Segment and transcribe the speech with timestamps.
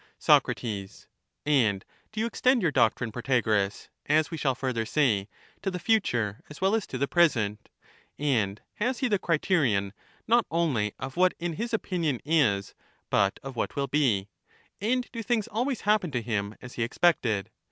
[0.17, 0.49] Soc.
[1.45, 5.29] And do you extend your doctrine, Protagoras (as we shall further say),
[5.61, 7.69] to the future as well as to the present;
[8.17, 9.93] and has he the criterion
[10.27, 12.73] not only of what in his opinion is
[13.11, 14.27] but of what will be,
[14.81, 17.51] and do things always happen to him as he expected